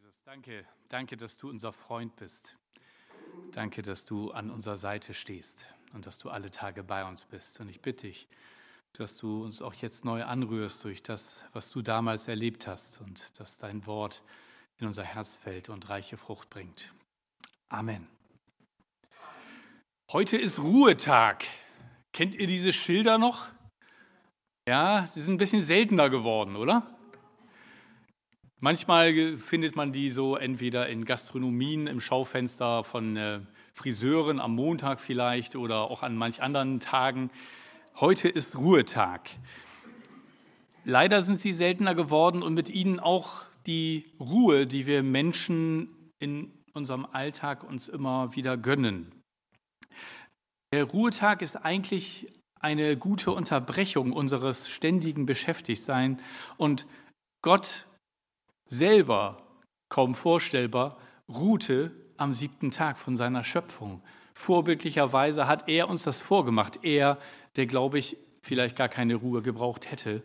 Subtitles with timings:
[0.00, 2.56] Jesus, danke, danke, dass du unser Freund bist.
[3.52, 7.60] Danke, dass du an unserer Seite stehst und dass du alle Tage bei uns bist.
[7.60, 8.26] Und ich bitte dich,
[8.94, 13.38] dass du uns auch jetzt neu anrührst durch das, was du damals erlebt hast und
[13.38, 14.22] dass dein Wort
[14.78, 16.94] in unser Herz fällt und reiche Frucht bringt.
[17.68, 18.08] Amen.
[20.12, 21.44] Heute ist Ruhetag.
[22.14, 23.48] Kennt ihr diese Schilder noch?
[24.66, 26.98] Ja, sie sind ein bisschen seltener geworden, oder?
[28.62, 33.40] Manchmal findet man die so entweder in Gastronomien, im Schaufenster von äh,
[33.72, 37.30] Friseuren am Montag vielleicht oder auch an manch anderen Tagen.
[38.00, 39.30] Heute ist Ruhetag.
[40.84, 46.52] Leider sind sie seltener geworden und mit ihnen auch die Ruhe, die wir Menschen in
[46.74, 49.10] unserem Alltag uns immer wieder gönnen.
[50.74, 56.20] Der Ruhetag ist eigentlich eine gute Unterbrechung unseres ständigen Beschäftigtseins
[56.58, 56.86] und
[57.42, 57.86] Gott
[58.70, 59.36] selber,
[59.88, 60.96] kaum vorstellbar,
[61.28, 64.00] ruhte am siebten Tag von seiner Schöpfung.
[64.32, 66.84] Vorbildlicherweise hat er uns das vorgemacht.
[66.84, 67.18] Er,
[67.56, 70.22] der, glaube ich, vielleicht gar keine Ruhe gebraucht hätte.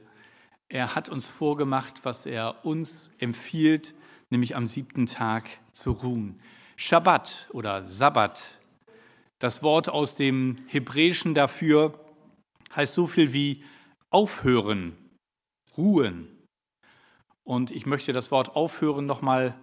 [0.70, 3.94] Er hat uns vorgemacht, was er uns empfiehlt,
[4.30, 6.40] nämlich am siebten Tag zu ruhen.
[6.76, 8.46] Schabbat oder Sabbat,
[9.40, 12.00] das Wort aus dem Hebräischen dafür
[12.76, 13.64] heißt so viel wie
[14.10, 14.98] aufhören,
[15.78, 16.35] ruhen.
[17.46, 19.56] Und ich möchte das Wort aufhören nochmal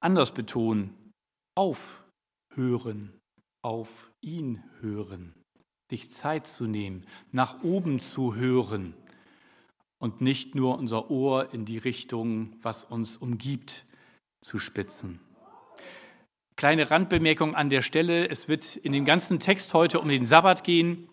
[0.00, 1.12] anders betonen.
[1.56, 3.18] Aufhören,
[3.62, 5.34] auf ihn hören,
[5.90, 8.94] sich Zeit zu nehmen, nach oben zu hören
[9.98, 13.86] und nicht nur unser Ohr in die Richtung, was uns umgibt,
[14.42, 15.20] zu spitzen.
[16.56, 18.28] Kleine Randbemerkung an der Stelle.
[18.28, 21.08] Es wird in dem ganzen Text heute um den Sabbat gehen.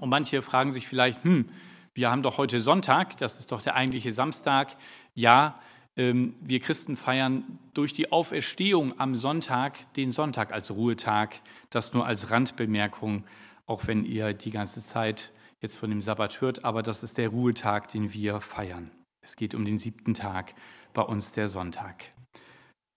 [0.00, 1.48] Und manche fragen sich vielleicht, hm,
[1.94, 4.76] wir haben doch heute Sonntag, das ist doch der eigentliche Samstag.
[5.14, 5.60] Ja,
[5.96, 11.40] ähm, wir Christen feiern durch die Auferstehung am Sonntag den Sonntag als Ruhetag.
[11.70, 13.24] Das nur als Randbemerkung,
[13.66, 16.64] auch wenn ihr die ganze Zeit jetzt von dem Sabbat hört.
[16.64, 18.90] Aber das ist der Ruhetag, den wir feiern.
[19.22, 20.54] Es geht um den siebten Tag,
[20.92, 22.12] bei uns der Sonntag.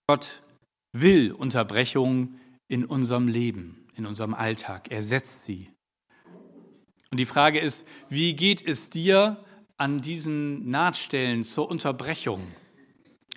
[0.07, 0.41] Gott
[0.91, 4.91] will Unterbrechungen in unserem Leben, in unserem Alltag.
[4.91, 5.69] Er setzt sie.
[7.11, 9.37] Und die Frage ist, wie geht es dir
[9.77, 12.41] an diesen Nahtstellen zur Unterbrechung?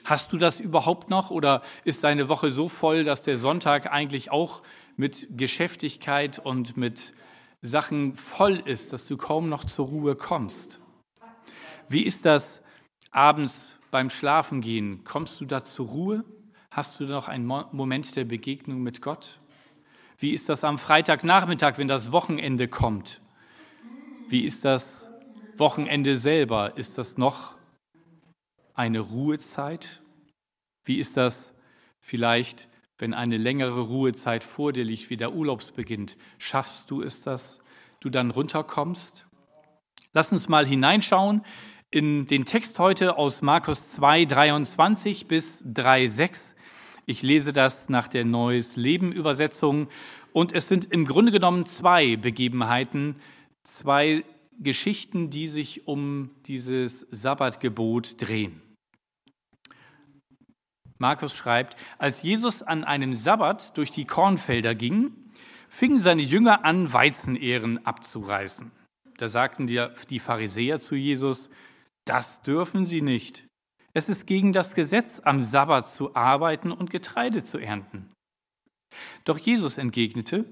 [0.04, 4.30] Hast du das überhaupt noch oder ist deine Woche so voll, dass der Sonntag eigentlich
[4.30, 4.62] auch
[4.96, 7.12] mit Geschäftigkeit und mit
[7.60, 10.80] Sachen voll ist, dass du kaum noch zur Ruhe kommst?
[11.88, 12.62] Wie ist das
[13.10, 15.04] abends beim Schlafengehen?
[15.04, 16.24] Kommst du da zur Ruhe?
[16.70, 19.38] Hast du noch einen Moment der Begegnung mit Gott?
[20.18, 23.20] Wie ist das am Freitagnachmittag, wenn das Wochenende kommt?
[24.30, 25.10] Wie ist das
[25.56, 26.76] Wochenende selber?
[26.76, 27.56] Ist das noch
[28.74, 30.02] eine Ruhezeit?
[30.84, 31.52] Wie ist das
[31.98, 36.06] vielleicht, wenn eine längere Ruhezeit vor dir liegt, wie der Urlaubsbeginn?
[36.38, 37.58] Schaffst du es, dass
[37.98, 39.26] du dann runterkommst?
[40.12, 41.42] Lass uns mal hineinschauen
[41.90, 46.54] in den Text heute aus Markus 2, 23 bis 3, 6.
[47.04, 49.88] Ich lese das nach der Neues Leben Übersetzung
[50.32, 53.16] und es sind im Grunde genommen zwei Begebenheiten,
[53.64, 54.24] zwei
[54.58, 58.60] Geschichten, die sich um dieses Sabbatgebot drehen.
[60.98, 65.30] Markus schreibt, als Jesus an einem Sabbat durch die Kornfelder ging,
[65.68, 68.70] fingen seine Jünger an, Weizenähren abzureißen.
[69.16, 71.48] Da sagten die Pharisäer zu Jesus,
[72.04, 73.46] das dürfen sie nicht.
[73.92, 78.10] Es ist gegen das Gesetz, am Sabbat zu arbeiten und Getreide zu ernten.
[79.24, 80.44] Doch Jesus entgegnete,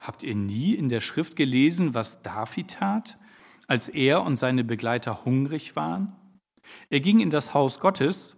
[0.00, 3.18] Habt ihr nie in der Schrift gelesen, was David tat,
[3.66, 6.14] als er und seine Begleiter hungrig waren?
[6.90, 8.36] Er ging in das Haus Gottes,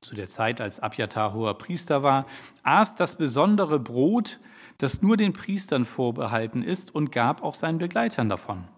[0.00, 2.26] zu der Zeit, als Abjatar hoher Priester war,
[2.62, 4.38] aß das besondere Brot,
[4.78, 8.68] das nur den Priestern vorbehalten ist, und gab auch seinen Begleitern davon.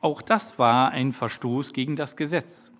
[0.00, 2.70] Auch das war ein Verstoß gegen das Gesetz.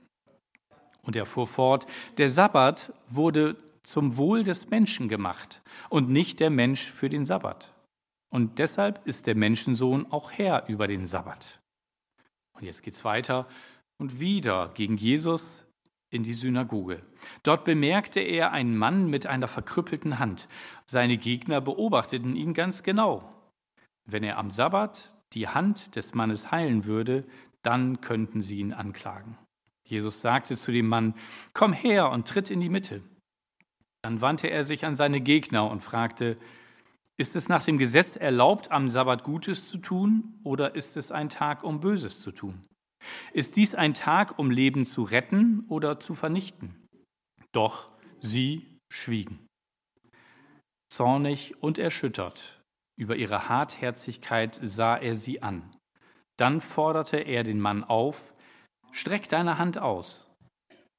[1.03, 1.87] Und er fuhr fort,
[2.19, 7.73] der Sabbat wurde zum Wohl des Menschen gemacht und nicht der Mensch für den Sabbat.
[8.33, 11.61] Und deshalb ist der Menschensohn auch Herr über den Sabbat.
[12.53, 13.49] Und jetzt geht's weiter
[13.99, 15.65] und wieder ging Jesus
[16.11, 17.03] in die Synagoge.
[17.43, 20.49] Dort bemerkte er einen Mann mit einer verkrüppelten Hand.
[20.87, 23.31] Seine Gegner beobachteten ihn ganz genau.
[24.07, 27.25] Wenn er am Sabbat die Hand des Mannes heilen würde,
[27.63, 29.39] dann könnten sie ihn anklagen.
[29.85, 31.15] Jesus sagte zu dem Mann,
[31.53, 33.03] komm her und tritt in die Mitte.
[34.03, 36.37] Dann wandte er sich an seine Gegner und fragte,
[37.21, 41.29] ist es nach dem Gesetz erlaubt, am Sabbat Gutes zu tun oder ist es ein
[41.29, 42.65] Tag, um Böses zu tun?
[43.35, 46.75] Ist dies ein Tag, um Leben zu retten oder zu vernichten?
[47.53, 49.47] Doch sie schwiegen.
[50.89, 52.63] Zornig und erschüttert
[52.99, 55.77] über ihre Hartherzigkeit sah er sie an.
[56.39, 58.35] Dann forderte er den Mann auf,
[58.93, 60.31] streck deine Hand aus.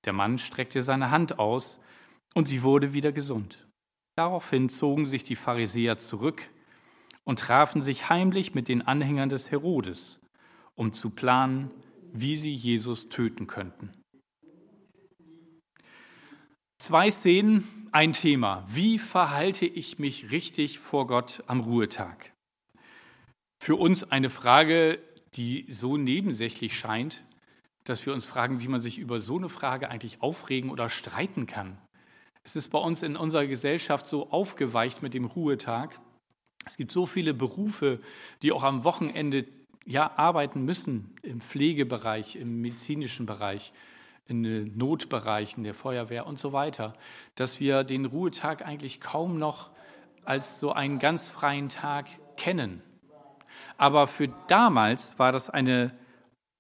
[0.06, 1.80] Der Mann streckte seine Hand aus,
[2.34, 3.68] und sie wurde wieder gesund.
[4.22, 6.48] Daraufhin zogen sich die Pharisäer zurück
[7.24, 10.20] und trafen sich heimlich mit den Anhängern des Herodes,
[10.76, 11.72] um zu planen,
[12.14, 13.90] wie sie Jesus töten könnten.
[16.78, 18.64] Zwei Szenen, ein Thema.
[18.70, 22.32] Wie verhalte ich mich richtig vor Gott am Ruhetag?
[23.60, 25.00] Für uns eine Frage,
[25.34, 27.24] die so nebensächlich scheint,
[27.86, 31.48] dass wir uns fragen, wie man sich über so eine Frage eigentlich aufregen oder streiten
[31.48, 31.80] kann.
[32.44, 36.00] Es ist bei uns in unserer Gesellschaft so aufgeweicht mit dem Ruhetag.
[36.66, 38.00] Es gibt so viele Berufe,
[38.42, 39.46] die auch am Wochenende
[39.86, 43.74] ja, arbeiten müssen, im Pflegebereich, im medizinischen Bereich,
[44.28, 46.94] in den Notbereichen der Feuerwehr und so weiter,
[47.36, 49.72] dass wir den Ruhetag eigentlich kaum noch
[50.24, 52.08] als so einen ganz freien Tag
[52.38, 52.82] kennen.
[53.78, 55.98] Aber für damals war das eine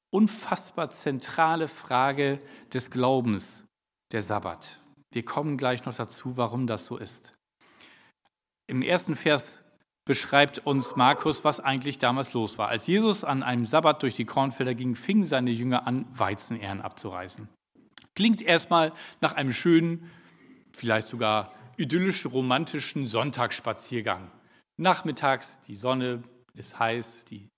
[0.09, 2.39] unfassbar zentrale Frage
[2.73, 3.63] des Glaubens,
[4.11, 4.80] der Sabbat.
[5.11, 7.33] Wir kommen gleich noch dazu, warum das so ist.
[8.67, 9.61] Im ersten Vers
[10.05, 12.69] beschreibt uns Markus, was eigentlich damals los war.
[12.69, 17.49] Als Jesus an einem Sabbat durch die Kornfelder ging, fingen seine Jünger an, Weizenähren abzureißen.
[18.15, 20.09] Klingt erstmal nach einem schönen,
[20.73, 24.31] vielleicht sogar idyllisch romantischen Sonntagsspaziergang.
[24.77, 26.23] Nachmittags, die Sonne
[26.53, 27.49] ist heiß, die,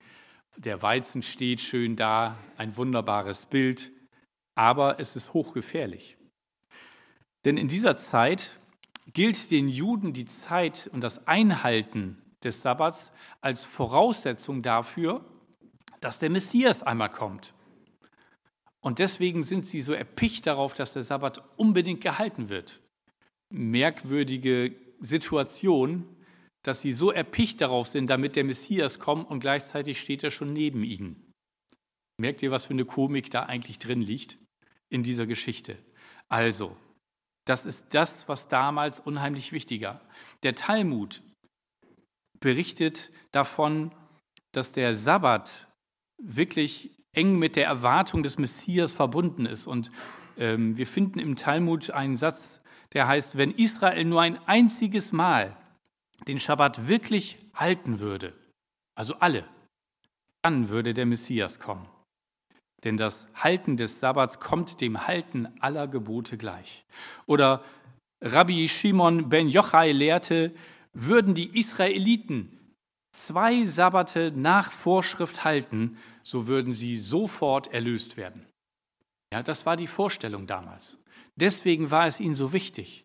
[0.56, 3.90] der Weizen steht schön da, ein wunderbares Bild,
[4.54, 6.16] aber es ist hochgefährlich.
[7.44, 8.56] Denn in dieser Zeit
[9.12, 15.24] gilt den Juden die Zeit und das Einhalten des Sabbats als Voraussetzung dafür,
[16.00, 17.54] dass der Messias einmal kommt.
[18.80, 22.82] Und deswegen sind sie so erpicht darauf, dass der Sabbat unbedingt gehalten wird.
[23.50, 26.06] Merkwürdige Situation,
[26.62, 30.52] dass sie so erpicht darauf sind, damit der Messias kommt und gleichzeitig steht er schon
[30.52, 31.32] neben ihnen.
[32.18, 34.38] Merkt ihr, was für eine Komik da eigentlich drin liegt
[34.88, 35.78] in dieser Geschichte?
[36.28, 36.76] Also,
[37.44, 40.00] das ist das, was damals unheimlich wichtiger.
[40.42, 41.22] Der Talmud
[42.40, 43.94] berichtet davon,
[44.52, 45.68] dass der Sabbat
[46.18, 49.66] wirklich eng mit der Erwartung des Messias verbunden ist.
[49.66, 49.90] Und
[50.36, 52.60] ähm, wir finden im Talmud einen Satz,
[52.92, 55.56] der heißt, wenn Israel nur ein einziges Mal
[56.26, 58.32] den Schabbat wirklich halten würde,
[58.94, 59.44] also alle,
[60.42, 61.88] dann würde der Messias kommen.
[62.84, 66.84] Denn das Halten des Sabbats kommt dem Halten aller Gebote gleich.
[67.26, 67.64] Oder
[68.20, 70.54] Rabbi Shimon ben Yochai lehrte,
[70.92, 72.74] würden die Israeliten
[73.12, 78.46] zwei Sabbate nach Vorschrift halten, so würden sie sofort erlöst werden.
[79.32, 80.96] Ja, das war die Vorstellung damals.
[81.36, 83.04] Deswegen war es ihnen so wichtig,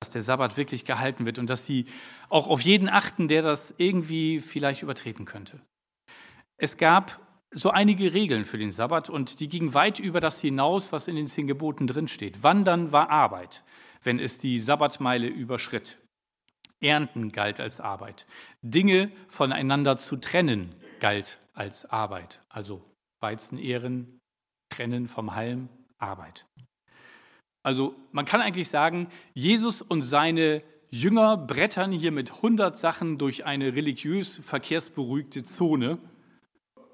[0.00, 1.86] dass der Sabbat wirklich gehalten wird und dass sie
[2.28, 5.60] auch auf jeden achten, der das irgendwie vielleicht übertreten könnte.
[6.58, 10.92] Es gab so einige Regeln für den Sabbat und die gingen weit über das hinaus,
[10.92, 12.42] was in den zehn Geboten drinsteht.
[12.42, 13.64] Wandern war Arbeit,
[14.02, 15.98] wenn es die Sabbatmeile überschritt.
[16.80, 18.26] Ernten galt als Arbeit.
[18.62, 22.40] Dinge voneinander zu trennen galt als Arbeit.
[22.48, 22.84] Also
[23.20, 24.20] Weizenehren,
[24.68, 25.68] trennen vom Halm,
[25.98, 26.46] Arbeit.
[27.64, 33.44] Also man kann eigentlich sagen, Jesus und seine Jünger brettern hier mit 100 Sachen durch
[33.44, 35.98] eine religiös verkehrsberuhigte Zone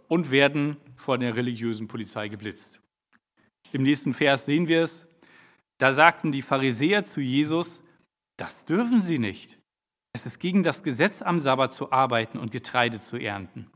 [0.09, 2.81] und werden von der religiösen Polizei geblitzt.
[3.73, 5.09] Im nächsten Vers sehen wir es.
[5.79, 7.83] Da sagten die Pharisäer zu Jesus,
[8.37, 9.59] das dürfen sie nicht.
[10.13, 13.71] Es ist gegen das Gesetz, am Sabbat zu arbeiten und Getreide zu ernten.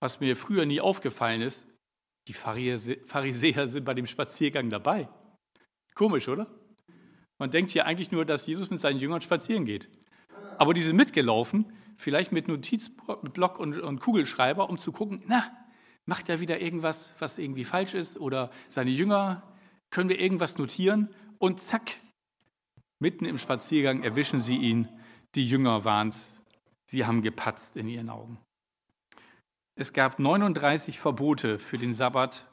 [0.00, 1.66] Was mir früher nie aufgefallen ist,
[2.28, 5.08] die Pharisäer sind bei dem Spaziergang dabei.
[5.94, 6.46] Komisch, oder?
[7.38, 9.90] Man denkt hier eigentlich nur, dass Jesus mit seinen Jüngern spazieren geht.
[10.56, 15.50] Aber die sind mitgelaufen, vielleicht mit Notizblock und, und Kugelschreiber, um zu gucken, na,
[16.04, 18.18] macht er wieder irgendwas, was irgendwie falsch ist?
[18.18, 19.42] Oder seine Jünger,
[19.90, 21.08] können wir irgendwas notieren?
[21.38, 21.92] Und zack,
[22.98, 24.88] mitten im Spaziergang erwischen sie ihn
[25.34, 26.42] die Jünger waren es,
[26.86, 28.38] sie haben gepatzt in ihren Augen.
[29.74, 32.46] Es gab 39 Verbote für den Sabbat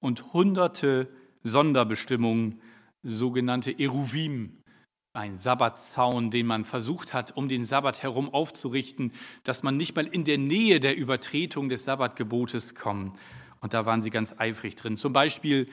[0.00, 1.08] und hunderte
[1.42, 2.60] Sonderbestimmungen,
[3.02, 4.61] sogenannte Eruvim,
[5.14, 9.12] ein Sabbatzaun, den man versucht hat, um den Sabbat herum aufzurichten,
[9.44, 13.18] dass man nicht mal in der Nähe der Übertretung des Sabbatgebotes kommt.
[13.60, 14.96] Und da waren sie ganz eifrig drin.
[14.96, 15.68] Zum Beispiel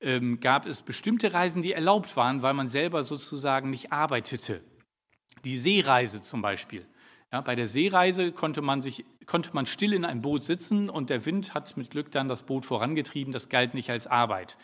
[0.00, 4.60] ähm, gab es bestimmte Reisen, die erlaubt waren, weil man selber sozusagen nicht arbeitete.
[5.44, 6.86] Die Seereise zum Beispiel.
[7.32, 11.08] Ja, bei der Seereise konnte man, sich, konnte man still in einem Boot sitzen und
[11.08, 13.32] der Wind hat mit Glück dann das Boot vorangetrieben.
[13.32, 14.58] Das galt nicht als Arbeit.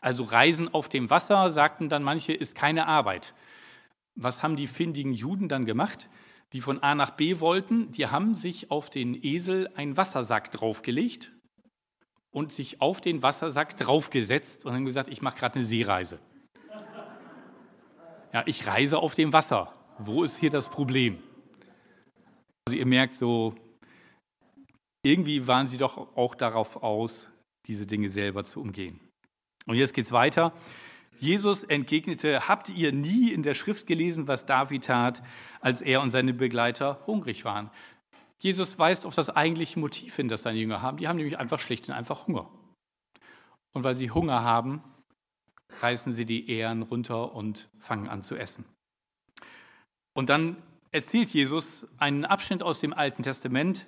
[0.00, 3.34] Also Reisen auf dem Wasser, sagten dann manche, ist keine Arbeit.
[4.14, 6.08] Was haben die findigen Juden dann gemacht?
[6.52, 11.32] Die von A nach B wollten, die haben sich auf den Esel einen Wassersack draufgelegt
[12.30, 16.18] und sich auf den Wassersack draufgesetzt und haben gesagt, ich mache gerade eine Seereise.
[18.32, 19.72] Ja, ich reise auf dem Wasser.
[19.98, 21.18] Wo ist hier das Problem?
[22.66, 23.54] Also ihr merkt so,
[25.04, 27.28] irgendwie waren sie doch auch darauf aus,
[27.66, 28.98] diese Dinge selber zu umgehen.
[29.66, 30.52] Und jetzt geht es weiter.
[31.20, 35.22] Jesus entgegnete, habt ihr nie in der Schrift gelesen, was David tat,
[35.60, 37.70] als er und seine Begleiter hungrig waren?
[38.38, 40.98] Jesus weist auf das eigentliche Motiv hin, das seine Jünger haben.
[40.98, 42.50] Die haben nämlich einfach schlicht und einfach Hunger.
[43.72, 44.82] Und weil sie Hunger haben,
[45.80, 48.64] reißen sie die Ehren runter und fangen an zu essen.
[50.12, 50.56] Und dann
[50.92, 53.86] erzählt Jesus einen Abschnitt aus dem Alten Testament,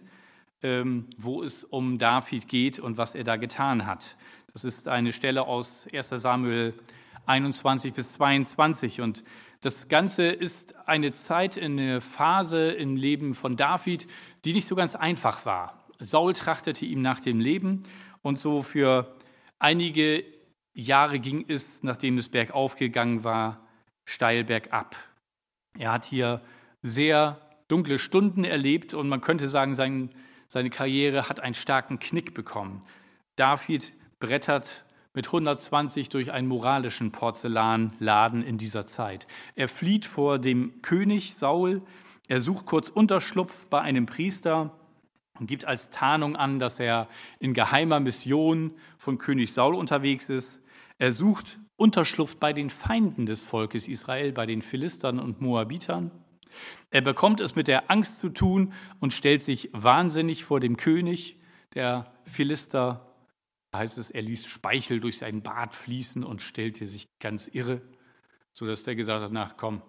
[0.62, 4.16] ähm, wo es um David geht und was er da getan hat.
[4.52, 6.74] Das ist eine Stelle aus 1 Samuel
[7.26, 9.00] 21 bis 22.
[9.00, 9.24] Und
[9.60, 14.06] das Ganze ist eine Zeit, eine Phase im Leben von David,
[14.44, 15.86] die nicht so ganz einfach war.
[15.98, 17.82] Saul trachtete ihm nach dem Leben
[18.22, 19.16] und so für
[19.58, 20.24] einige
[20.74, 23.66] Jahre ging es, nachdem es bergauf gegangen war,
[24.04, 24.94] steil bergab.
[25.78, 26.42] Er hat hier
[26.82, 30.10] sehr dunkle Stunden erlebt und man könnte sagen, sein,
[30.46, 32.82] seine Karriere hat einen starken Knick bekommen.
[33.36, 34.84] David brettert
[35.16, 39.26] mit 120 durch einen moralischen Porzellanladen in dieser Zeit.
[39.56, 41.82] Er flieht vor dem König Saul,
[42.28, 44.78] er sucht kurz Unterschlupf bei einem Priester
[45.40, 47.08] und gibt als Tarnung an, dass er
[47.38, 50.60] in geheimer Mission von König Saul unterwegs ist.
[50.98, 56.10] Er sucht Unterschlupf bei den Feinden des Volkes Israel, bei den Philistern und Moabitern.
[56.90, 61.38] Er bekommt es mit der Angst zu tun und stellt sich wahnsinnig vor dem König
[61.74, 63.15] der Philister
[63.78, 67.82] heißt es, er ließ Speichel durch seinen Bart fließen und stellte sich ganz irre,
[68.52, 69.82] sodass der gesagt hat, nach komm,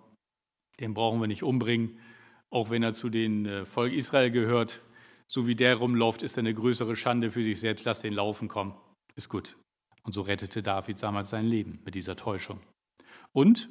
[0.79, 1.99] den brauchen wir nicht umbringen,
[2.49, 4.81] auch wenn er zu den äh, Volk Israel gehört.
[5.27, 7.83] So wie der rumläuft, ist er eine größere Schande für sich selbst.
[7.85, 8.75] Lass den laufen, komm,
[9.15, 9.57] ist gut.
[10.03, 12.61] Und so rettete David damals sein Leben mit dieser Täuschung.
[13.33, 13.69] Und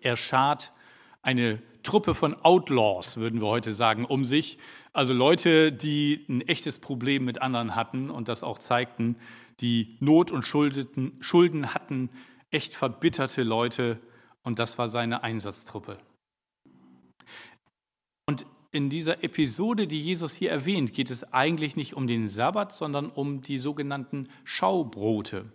[0.00, 0.72] er schart
[1.20, 4.58] eine Truppe von Outlaws, würden wir heute sagen, um sich.
[4.92, 9.16] Also Leute, die ein echtes Problem mit anderen hatten und das auch zeigten,
[9.60, 12.10] die Not und Schuldeten, Schulden hatten,
[12.50, 14.00] echt verbitterte Leute.
[14.42, 15.98] Und das war seine Einsatztruppe.
[18.26, 22.74] Und in dieser Episode, die Jesus hier erwähnt, geht es eigentlich nicht um den Sabbat,
[22.74, 25.52] sondern um die sogenannten Schaubrote.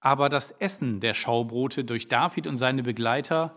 [0.00, 3.54] Aber das Essen der Schaubrote durch David und seine Begleiter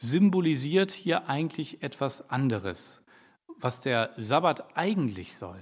[0.00, 3.00] symbolisiert hier eigentlich etwas anderes,
[3.58, 5.60] was der Sabbat eigentlich soll.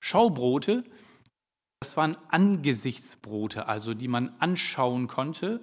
[0.00, 0.84] Schaubrote,
[1.80, 5.60] das waren Angesichtsbrote, also die man anschauen konnte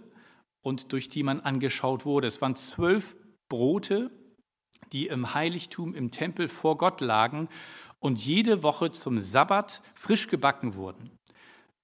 [0.62, 2.28] und durch die man angeschaut wurde.
[2.28, 3.16] Es waren zwölf
[3.50, 4.12] Brote,
[4.92, 7.50] die im Heiligtum, im Tempel vor Gott lagen
[8.00, 11.12] und jede Woche zum Sabbat frisch gebacken wurden.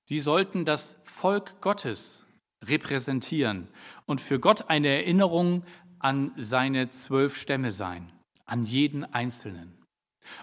[0.05, 2.25] Sie sollten das Volk Gottes
[2.63, 3.67] repräsentieren
[4.05, 5.63] und für Gott eine Erinnerung
[5.99, 8.11] an seine zwölf Stämme sein,
[8.45, 9.77] an jeden einzelnen.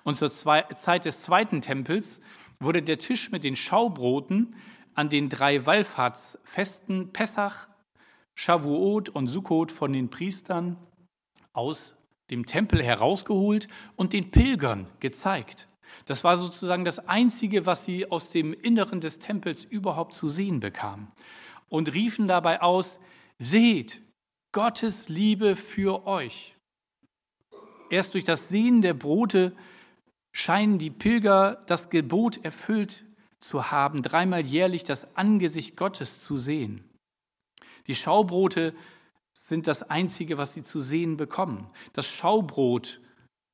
[0.02, 2.20] Und zur Zeit des zweiten Tempels
[2.58, 4.56] wurde der Tisch mit den Schaubroten
[4.94, 7.68] an den drei Wallfahrtsfesten Pessach,
[8.34, 10.76] Shavuot und Sukkot von den Priestern
[11.52, 11.94] aus
[12.30, 15.68] dem Tempel herausgeholt und den Pilgern gezeigt.
[16.06, 20.60] Das war sozusagen das Einzige, was sie aus dem Inneren des Tempels überhaupt zu sehen
[20.60, 21.08] bekamen.
[21.68, 22.98] Und riefen dabei aus,
[23.38, 24.00] seht,
[24.54, 26.54] Gottes Liebe für euch.
[27.90, 29.52] Erst durch das Sehen der Brote
[30.30, 33.04] scheinen die Pilger das Gebot erfüllt
[33.40, 36.88] zu haben, dreimal jährlich das Angesicht Gottes zu sehen.
[37.88, 38.74] Die Schaubrote
[39.32, 41.68] sind das Einzige, was sie zu sehen bekommen.
[41.92, 43.00] Das Schaubrot,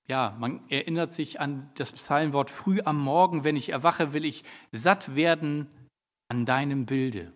[0.07, 4.45] ja, man erinnert sich an das Psalmwort, früh am Morgen, wenn ich erwache, will ich
[4.71, 5.66] satt werden
[6.28, 7.33] an deinem Bilde.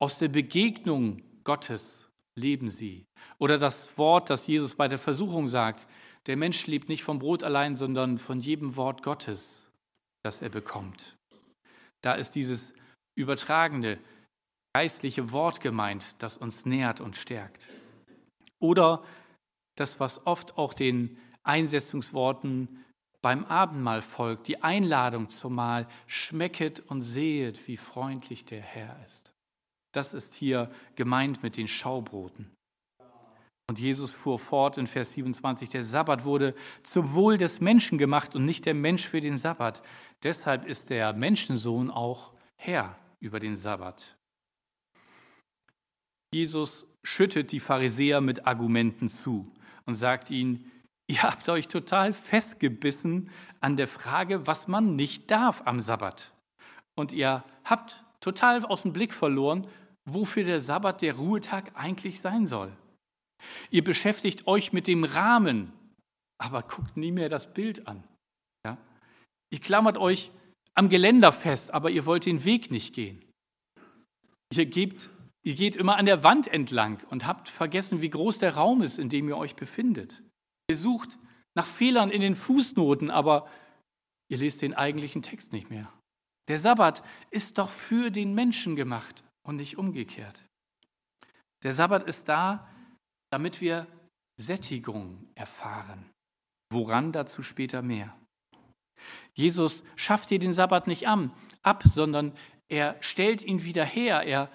[0.00, 2.03] Aus der Begegnung Gottes
[2.36, 3.06] leben sie.
[3.38, 5.86] Oder das Wort, das Jesus bei der Versuchung sagt,
[6.26, 9.70] der Mensch lebt nicht vom Brot allein, sondern von jedem Wort Gottes,
[10.22, 11.16] das er bekommt.
[12.02, 12.74] Da ist dieses
[13.16, 13.98] übertragene,
[14.74, 17.68] geistliche Wort gemeint, das uns nährt und stärkt.
[18.58, 19.04] Oder
[19.76, 22.84] das, was oft auch den Einsetzungsworten
[23.22, 29.33] beim Abendmahl folgt, die Einladung zum Mahl, schmecket und sehet, wie freundlich der Herr ist.
[29.94, 32.50] Das ist hier gemeint mit den Schaubroten.
[33.66, 38.34] Und Jesus fuhr fort in Vers 27, der Sabbat wurde zum Wohl des Menschen gemacht
[38.34, 39.82] und nicht der Mensch für den Sabbat.
[40.22, 44.16] Deshalb ist der Menschensohn auch Herr über den Sabbat.
[46.34, 49.50] Jesus schüttet die Pharisäer mit Argumenten zu
[49.86, 50.70] und sagt ihnen,
[51.06, 56.32] ihr habt euch total festgebissen an der Frage, was man nicht darf am Sabbat.
[56.96, 59.66] Und ihr habt total aus dem Blick verloren,
[60.04, 62.72] wofür der Sabbat, der Ruhetag eigentlich sein soll.
[63.70, 65.72] Ihr beschäftigt euch mit dem Rahmen,
[66.38, 68.02] aber guckt nie mehr das Bild an.
[68.66, 68.78] Ja?
[69.50, 70.30] Ihr klammert euch
[70.74, 73.24] am Geländer fest, aber ihr wollt den Weg nicht gehen.
[74.52, 75.10] Ihr, gebt,
[75.42, 78.98] ihr geht immer an der Wand entlang und habt vergessen, wie groß der Raum ist,
[78.98, 80.22] in dem ihr euch befindet.
[80.70, 81.18] Ihr sucht
[81.56, 83.48] nach Fehlern in den Fußnoten, aber
[84.30, 85.92] ihr lest den eigentlichen Text nicht mehr.
[86.48, 90.44] Der Sabbat ist doch für den Menschen gemacht und nicht umgekehrt.
[91.62, 92.68] Der Sabbat ist da,
[93.30, 93.86] damit wir
[94.36, 96.10] Sättigung erfahren.
[96.72, 98.16] Woran dazu später mehr.
[99.34, 102.32] Jesus schafft hier den Sabbat nicht ab, sondern
[102.68, 104.22] er stellt ihn wieder her.
[104.22, 104.50] Er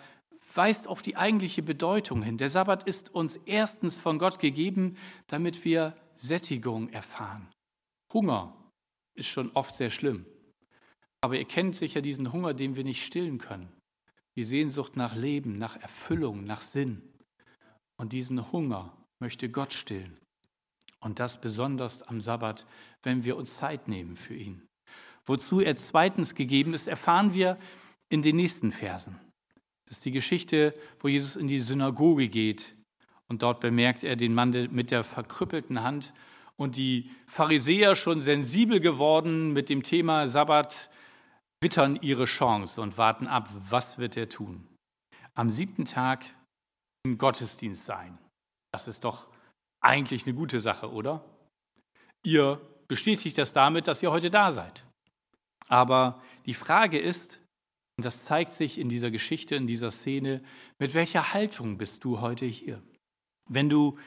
[0.56, 2.38] weist auf die eigentliche Bedeutung hin.
[2.38, 7.48] Der Sabbat ist uns erstens von Gott gegeben, damit wir Sättigung erfahren.
[8.14, 8.54] Hunger
[9.16, 10.26] ist schon oft sehr schlimm.
[11.22, 13.72] Aber ihr kennt sicher diesen Hunger, den wir nicht stillen können.
[14.36, 17.02] Die Sehnsucht nach Leben, nach Erfüllung, nach Sinn.
[17.98, 20.18] Und diesen Hunger möchte Gott stillen.
[21.00, 22.66] Und das besonders am Sabbat,
[23.04, 24.68] wenn wir uns Zeit nehmen für ihn.
[25.26, 27.58] Wozu er zweitens gegeben ist, erfahren wir
[28.10, 29.20] in den nächsten Versen.
[29.86, 32.76] Das ist die Geschichte, wo Jesus in die Synagoge geht
[33.28, 36.14] und dort bemerkt er den Mann mit der verkrüppelten Hand
[36.58, 40.90] und die Pharisäer schon sensibel geworden mit dem Thema Sabbat
[41.62, 44.68] wittern ihre Chance und warten ab, was wird er tun.
[45.36, 46.26] Am siebten Tag
[47.06, 48.18] im Gottesdienst sein.
[48.74, 49.28] Das ist doch
[49.82, 51.24] eigentlich eine gute Sache, oder?
[52.24, 54.84] Ihr bestätigt das damit, dass ihr heute da seid.
[55.68, 57.40] Aber die Frage ist,
[57.98, 60.42] und das zeigt sich in dieser Geschichte, in dieser Szene,
[60.80, 62.82] mit welcher Haltung bist du heute hier?
[63.50, 63.98] Wenn du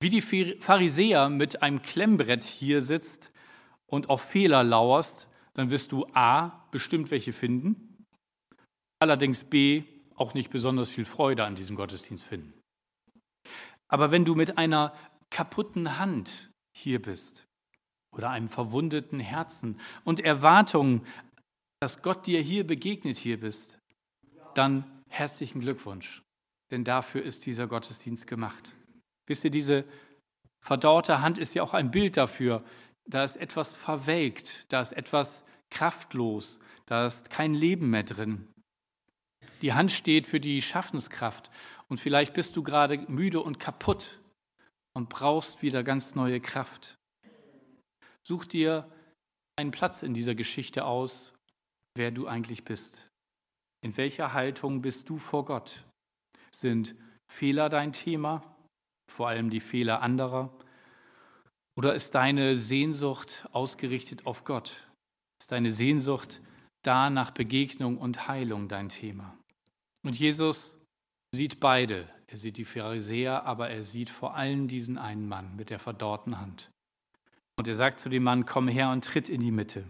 [0.00, 3.32] wie die Pharisäer mit einem Klemmbrett hier sitzt
[3.86, 8.04] und auf Fehler lauerst, dann wirst du A, bestimmt welche finden,
[9.00, 9.84] allerdings B,
[10.14, 12.52] auch nicht besonders viel Freude an diesem Gottesdienst finden.
[13.88, 14.94] Aber wenn du mit einer
[15.30, 17.46] kaputten Hand hier bist
[18.14, 21.06] oder einem verwundeten Herzen und Erwartungen,
[21.80, 23.78] dass Gott dir hier begegnet hier bist,
[24.52, 26.22] dann herzlichen Glückwunsch,
[26.70, 28.74] denn dafür ist dieser Gottesdienst gemacht.
[29.26, 29.86] Wisst ihr, diese
[30.60, 32.62] verdorrte Hand ist ja auch ein Bild dafür.
[33.08, 38.48] Da ist etwas verwelkt, da ist etwas kraftlos, da ist kein Leben mehr drin.
[39.62, 41.50] Die Hand steht für die Schaffenskraft
[41.88, 44.20] und vielleicht bist du gerade müde und kaputt
[44.94, 46.96] und brauchst wieder ganz neue Kraft.
[48.22, 48.90] Such dir
[49.56, 51.32] einen Platz in dieser Geschichte aus,
[51.94, 53.10] wer du eigentlich bist.
[53.82, 55.84] In welcher Haltung bist du vor Gott?
[56.50, 56.94] Sind
[57.32, 58.42] Fehler dein Thema,
[59.10, 60.56] vor allem die Fehler anderer?
[61.78, 64.85] Oder ist deine Sehnsucht ausgerichtet auf Gott?
[65.46, 66.40] Ist deine Sehnsucht
[66.82, 69.38] da nach Begegnung und Heilung dein Thema?
[70.02, 70.76] Und Jesus
[71.32, 72.08] sieht beide.
[72.26, 76.40] Er sieht die Pharisäer, aber er sieht vor allem diesen einen Mann mit der verdorrten
[76.40, 76.72] Hand.
[77.56, 79.84] Und er sagt zu dem Mann, komm her und tritt in die Mitte.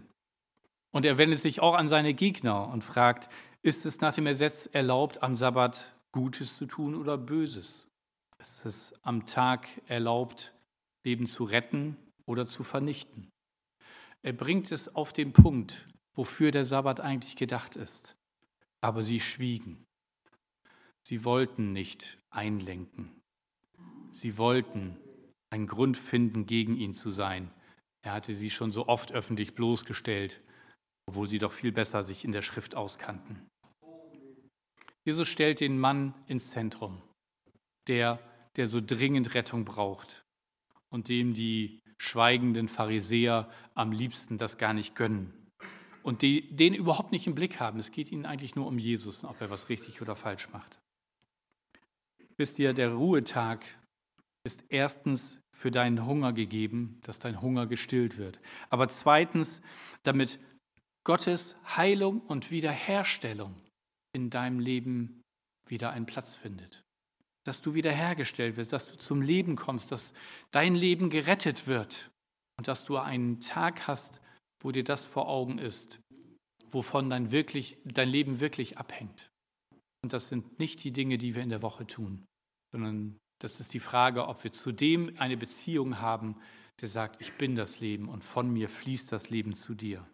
[0.91, 3.27] Und er wendet sich auch an seine Gegner und fragt,
[3.63, 7.87] ist es nach dem Gesetz erlaubt, am Sabbat Gutes zu tun oder Böses?
[8.37, 10.53] Ist es am Tag erlaubt,
[11.03, 13.31] Leben zu retten oder zu vernichten?
[14.27, 18.17] Er bringt es auf den Punkt, wofür der Sabbat eigentlich gedacht ist.
[18.81, 19.85] Aber sie schwiegen.
[21.07, 23.21] Sie wollten nicht einlenken.
[24.11, 24.97] Sie wollten
[25.49, 27.53] einen Grund finden, gegen ihn zu sein.
[28.01, 30.41] Er hatte sie schon so oft öffentlich bloßgestellt,
[31.05, 33.47] obwohl sie doch viel besser sich in der Schrift auskannten.
[35.05, 37.01] Jesus stellt den Mann ins Zentrum,
[37.87, 38.19] der,
[38.57, 40.25] der so dringend Rettung braucht
[40.89, 45.33] und dem die schweigenden Pharisäer am liebsten das gar nicht gönnen
[46.07, 47.79] und die, den überhaupt nicht im Blick haben.
[47.79, 50.79] Es geht ihnen eigentlich nur um Jesus, ob er was richtig oder falsch macht.
[52.37, 53.65] Wisst ihr, der Ruhetag
[54.45, 58.39] ist erstens für deinen Hunger gegeben, dass dein Hunger gestillt wird.
[58.69, 59.59] Aber zweitens,
[60.03, 60.39] damit
[61.03, 63.55] Gottes Heilung und Wiederherstellung
[64.13, 65.23] in deinem Leben
[65.67, 66.85] wieder einen Platz findet.
[67.47, 70.11] Dass du wiederhergestellt wirst, dass du zum Leben kommst, dass
[70.51, 72.11] dein Leben gerettet wird
[72.57, 74.19] und dass du einen Tag hast,
[74.61, 76.01] wo dir das vor Augen ist,
[76.69, 79.29] wovon dein, wirklich, dein Leben wirklich abhängt.
[80.03, 82.25] Und das sind nicht die Dinge, die wir in der Woche tun,
[82.73, 86.35] sondern das ist die Frage, ob wir zu dem eine Beziehung haben,
[86.81, 90.05] der sagt, ich bin das Leben und von mir fließt das Leben zu dir.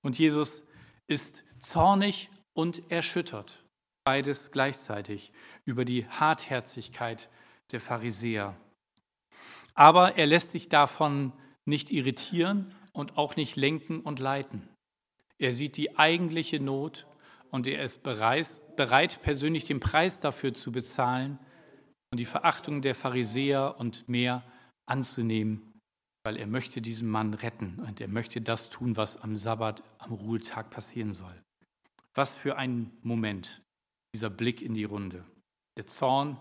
[0.00, 0.62] Und Jesus
[1.08, 3.64] ist zornig und erschüttert.
[4.04, 5.32] Beides gleichzeitig
[5.64, 7.28] über die Hartherzigkeit
[7.72, 8.56] der Pharisäer.
[9.74, 11.32] Aber er lässt sich davon
[11.64, 14.68] nicht irritieren und auch nicht lenken und leiten.
[15.38, 17.06] Er sieht die eigentliche Not
[17.50, 21.38] und er ist bereit, persönlich den Preis dafür zu bezahlen
[22.10, 24.42] und die Verachtung der Pharisäer und mehr
[24.86, 25.72] anzunehmen,
[26.24, 30.12] weil er möchte diesen Mann retten und er möchte das tun, was am Sabbat, am
[30.12, 31.42] Ruhetag passieren soll.
[32.14, 33.62] Was für ein Moment,
[34.14, 35.24] dieser Blick in die Runde.
[35.76, 36.38] Der Zorn,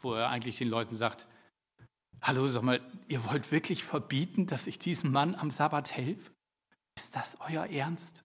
[0.00, 1.26] wo er eigentlich den Leuten sagt,
[2.22, 6.32] hallo, sag mal, ihr wollt wirklich verbieten, dass ich diesem Mann am Sabbat helfe?
[6.96, 8.24] Ist das euer Ernst?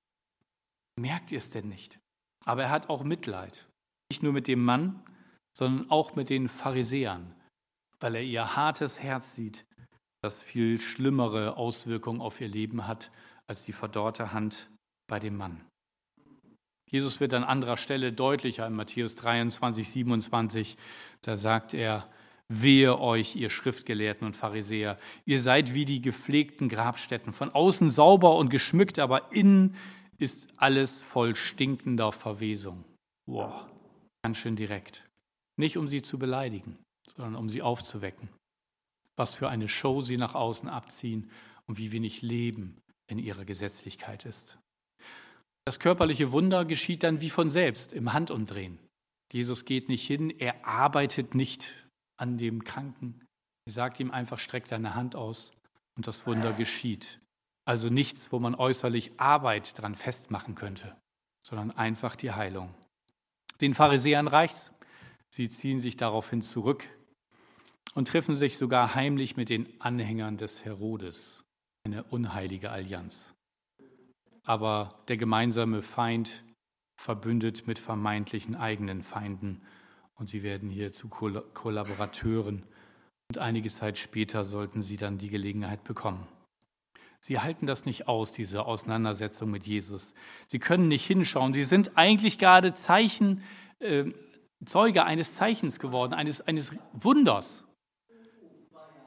[0.99, 1.99] Merkt ihr es denn nicht?
[2.45, 3.67] Aber er hat auch Mitleid.
[4.12, 5.03] Nicht nur mit dem Mann,
[5.53, 7.36] sondern auch mit den Pharisäern,
[7.99, 9.65] weil er ihr hartes Herz sieht,
[10.21, 13.12] das viel schlimmere Auswirkungen auf ihr Leben hat
[13.47, 14.69] als die verdorrte Hand
[15.08, 15.65] bei dem Mann.
[16.93, 20.77] Jesus wird an anderer Stelle deutlicher in Matthäus 23, 27.
[21.23, 22.08] Da sagt er,
[22.49, 28.36] Wehe euch, ihr Schriftgelehrten und Pharisäer, ihr seid wie die gepflegten Grabstätten, von außen sauber
[28.36, 29.75] und geschmückt, aber innen
[30.19, 32.84] ist alles voll stinkender Verwesung.
[33.25, 33.65] Wow,
[34.21, 35.03] ganz schön direkt.
[35.58, 36.77] Nicht um sie zu beleidigen,
[37.08, 38.29] sondern um sie aufzuwecken.
[39.15, 41.32] Was für eine Show sie nach außen abziehen
[41.65, 42.77] und wie wenig Leben
[43.08, 44.60] in ihrer Gesetzlichkeit ist.
[45.65, 48.80] Das körperliche Wunder geschieht dann wie von selbst im Handumdrehen.
[49.32, 51.73] Jesus geht nicht hin, er arbeitet nicht
[52.17, 53.26] an dem Kranken.
[53.65, 55.52] Er sagt ihm einfach, streck deine Hand aus
[55.95, 57.19] und das Wunder geschieht.
[57.65, 60.95] Also nichts, wo man äußerlich Arbeit dran festmachen könnte,
[61.47, 62.73] sondern einfach die Heilung.
[63.62, 64.71] Den Pharisäern reicht's.
[65.30, 66.88] Sie ziehen sich daraufhin zurück
[67.95, 71.43] und treffen sich sogar heimlich mit den Anhängern des Herodes.
[71.86, 73.33] Eine unheilige Allianz.
[74.45, 76.43] Aber der gemeinsame Feind
[76.95, 79.62] verbündet mit vermeintlichen eigenen Feinden
[80.15, 82.63] und sie werden hier zu Kollaborateuren.
[83.29, 86.27] Und einige Zeit später sollten sie dann die Gelegenheit bekommen.
[87.19, 90.13] Sie halten das nicht aus, diese Auseinandersetzung mit Jesus.
[90.45, 91.53] Sie können nicht hinschauen.
[91.53, 93.43] Sie sind eigentlich gerade Zeichen,
[93.79, 94.12] äh,
[94.65, 97.65] Zeuge eines Zeichens geworden, eines, eines Wunders.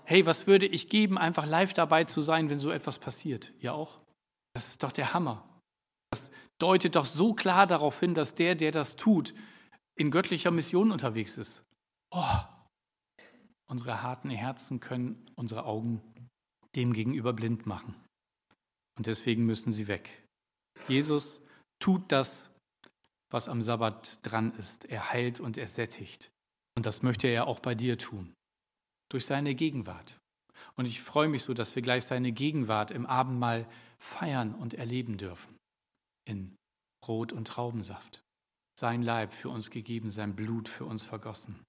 [0.05, 3.53] Hey, was würde ich geben, einfach live dabei zu sein, wenn so etwas passiert?
[3.61, 3.99] Ihr auch?
[4.57, 5.47] Das ist doch der Hammer.
[6.11, 9.35] Das deutet doch so klar darauf hin, dass der, der das tut,
[9.97, 11.63] in göttlicher Mission unterwegs ist.
[12.11, 12.39] Oh,
[13.69, 16.01] unsere harten Herzen können unsere Augen
[16.75, 17.97] dem gegenüber blind machen.
[18.97, 20.27] Und deswegen müssen sie weg.
[20.89, 21.43] Jesus
[21.79, 22.49] tut das,
[23.29, 24.87] was am Sabbat dran ist.
[24.87, 26.31] Er heilt und er sättigt.
[26.75, 28.33] Und das möchte er auch bei dir tun.
[29.11, 30.19] Durch seine Gegenwart.
[30.77, 33.67] Und ich freue mich so, dass wir gleich seine Gegenwart im Abendmahl
[33.99, 35.57] feiern und erleben dürfen.
[36.27, 36.57] In
[37.03, 38.21] Brot und Traubensaft.
[38.79, 41.63] Sein Leib für uns gegeben, sein Blut für uns vergossen.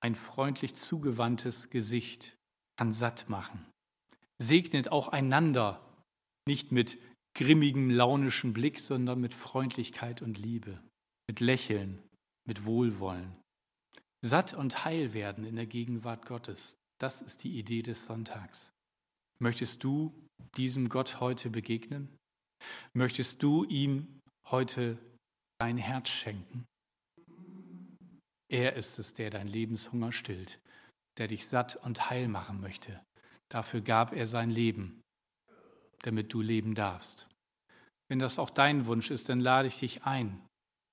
[0.00, 2.36] Ein freundlich zugewandtes Gesicht
[2.76, 3.66] kann satt machen
[4.38, 5.84] segnet auch einander,
[6.46, 6.98] nicht mit
[7.34, 10.80] grimmigem, launischem Blick, sondern mit Freundlichkeit und Liebe,
[11.28, 12.02] mit Lächeln,
[12.46, 13.36] mit Wohlwollen.
[14.24, 18.72] Satt und heil werden in der Gegenwart Gottes, das ist die Idee des Sonntags.
[19.40, 20.12] Möchtest du
[20.56, 22.16] diesem Gott heute begegnen?
[22.92, 24.98] Möchtest du ihm heute
[25.60, 26.64] dein Herz schenken?
[28.50, 30.58] Er ist es, der dein Lebenshunger stillt,
[31.18, 33.00] der dich satt und heil machen möchte,
[33.50, 35.02] Dafür gab er sein Leben,
[36.02, 37.28] damit du leben darfst.
[38.10, 40.46] Wenn das auch dein Wunsch ist, dann lade ich dich ein,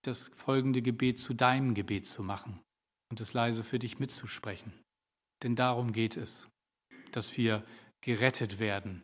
[0.03, 2.61] das folgende Gebet zu deinem Gebet zu machen
[3.11, 4.73] und es leise für dich mitzusprechen.
[5.43, 6.47] Denn darum geht es,
[7.11, 7.65] dass wir
[8.01, 9.03] gerettet werden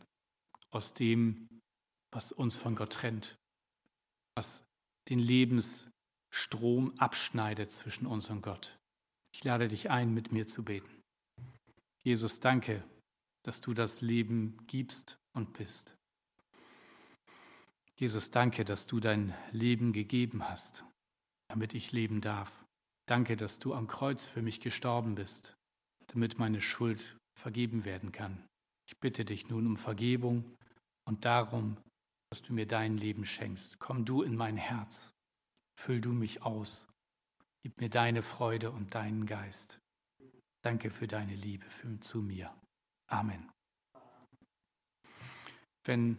[0.71, 1.47] aus dem,
[2.11, 3.35] was uns von Gott trennt,
[4.35, 4.63] was
[5.09, 8.77] den Lebensstrom abschneidet zwischen uns und Gott.
[9.33, 11.01] Ich lade dich ein, mit mir zu beten.
[12.03, 12.83] Jesus, danke
[13.43, 15.95] dass du das Leben gibst und bist.
[17.95, 20.83] Jesus, danke, dass du dein Leben gegeben hast,
[21.47, 22.63] damit ich leben darf.
[23.07, 25.55] Danke, dass du am Kreuz für mich gestorben bist,
[26.07, 28.47] damit meine Schuld vergeben werden kann.
[28.87, 30.55] Ich bitte dich nun um Vergebung
[31.11, 31.75] und darum,
[32.29, 33.79] dass du mir dein Leben schenkst.
[33.79, 35.11] Komm du in mein Herz,
[35.77, 36.87] füll du mich aus,
[37.63, 39.81] gib mir deine Freude und deinen Geist.
[40.63, 42.55] Danke für deine Liebe für, zu mir.
[43.09, 43.51] Amen.
[45.85, 46.17] Wenn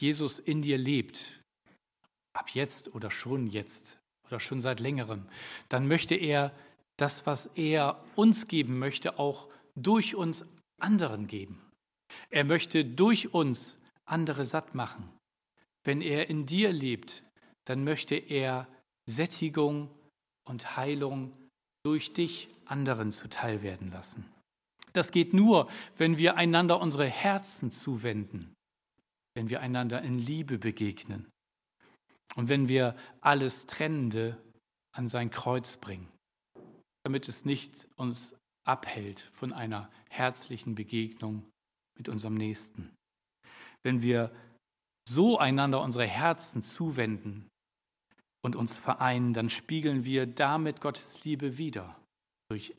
[0.00, 1.40] Jesus in dir lebt,
[2.32, 5.28] ab jetzt oder schon jetzt oder schon seit längerem,
[5.68, 6.52] dann möchte er
[6.96, 10.44] das, was er uns geben möchte, auch durch uns
[10.80, 11.62] anderen geben.
[12.30, 15.08] Er möchte durch uns andere satt machen.
[15.84, 17.22] Wenn er in dir lebt,
[17.64, 18.68] dann möchte er
[19.08, 19.90] Sättigung
[20.44, 21.32] und Heilung
[21.84, 24.24] durch dich anderen zuteil werden lassen.
[24.92, 28.54] Das geht nur, wenn wir einander unsere Herzen zuwenden,
[29.34, 31.30] wenn wir einander in Liebe begegnen
[32.34, 34.42] und wenn wir alles Trennende
[34.92, 36.08] an sein Kreuz bringen,
[37.04, 41.44] damit es nicht uns abhält von einer herzlichen Begegnung
[41.96, 42.95] mit unserem Nächsten.
[43.86, 44.32] Wenn wir
[45.08, 47.46] so einander unsere Herzen zuwenden
[48.44, 51.96] und uns vereinen, dann spiegeln wir damit Gottes Liebe wider.
[52.50, 52.74] Durch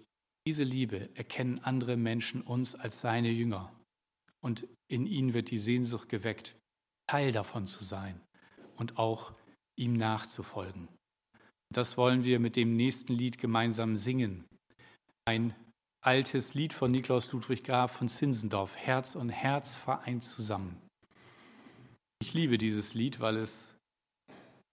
[0.45, 3.73] diese Liebe erkennen andere Menschen uns als seine Jünger
[4.43, 6.57] und in ihnen wird die Sehnsucht geweckt,
[7.09, 8.19] Teil davon zu sein
[8.75, 9.31] und auch
[9.79, 10.89] ihm nachzufolgen.
[11.73, 14.43] Das wollen wir mit dem nächsten Lied gemeinsam singen.
[15.23, 15.55] Ein
[16.03, 20.81] altes Lied von Niklaus Ludwig Graf von Zinsendorf, Herz und Herz vereint zusammen.
[22.19, 23.75] Ich liebe dieses Lied, weil es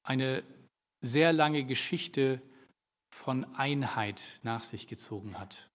[0.02, 0.42] eine
[1.00, 2.42] sehr lange Geschichte
[3.12, 5.70] von Einheit nach sich gezogen hat.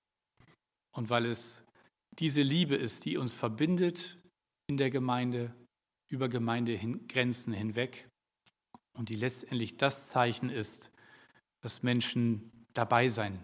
[0.95, 1.63] Und weil es
[2.17, 4.17] diese Liebe ist, die uns verbindet
[4.67, 5.53] in der Gemeinde,
[6.11, 8.07] über Gemeindegrenzen hinweg
[8.97, 10.91] und die letztendlich das Zeichen ist,
[11.61, 13.43] dass Menschen dabei sein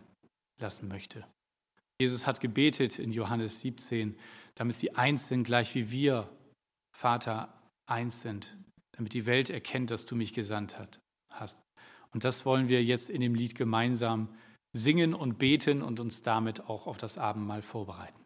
[0.60, 1.28] lassen möchte.
[2.02, 4.18] Jesus hat gebetet in Johannes 17,
[4.56, 6.30] damit sie eins sind, gleich wie wir,
[6.98, 7.55] Vater,
[7.86, 8.58] eins sind,
[8.94, 10.78] damit die Welt erkennt, dass du mich gesandt
[11.30, 11.62] hast.
[12.12, 14.30] Und das wollen wir jetzt in dem Lied gemeinsam
[14.72, 18.25] singen und beten und uns damit auch auf das Abendmahl vorbereiten.